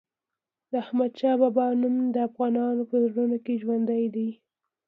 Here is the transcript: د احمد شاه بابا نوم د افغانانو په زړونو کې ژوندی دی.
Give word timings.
د 0.69 0.71
احمد 0.83 1.11
شاه 1.19 1.37
بابا 1.41 1.65
نوم 1.81 1.95
د 2.13 2.15
افغانانو 2.27 2.83
په 2.91 2.95
زړونو 3.09 3.37
کې 3.45 3.59
ژوندی 3.61 4.03
دی. 4.15 4.29